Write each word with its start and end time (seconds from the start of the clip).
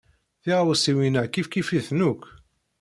Tiɣawsiwin-a 0.41 1.23
kifkif-iten 1.33 1.99
akk. 2.09 2.23